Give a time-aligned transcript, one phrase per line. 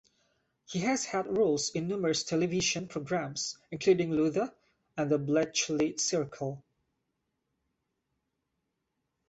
[0.65, 4.51] He has had roles in numerous television programs including "Luther"
[4.97, 6.63] and "The Bletchley Circle".